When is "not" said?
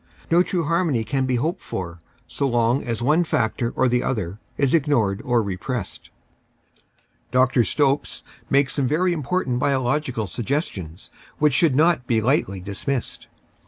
11.75-12.07